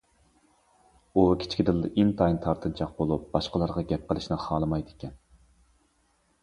ئۇ 1.15 1.25
كىچىكىدىنلا 1.43 1.91
ئىنتايىن 2.05 2.39
تارتىنچاق 2.47 2.97
بولۇپ، 3.03 3.29
باشقىلارغا 3.37 3.85
گەپ 3.93 4.09
قىلىشنى 4.11 4.43
خالىمايدىكەن. 4.47 5.17